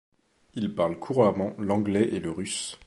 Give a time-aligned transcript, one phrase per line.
[0.55, 2.79] Il parle couramment l'anglais et le russe.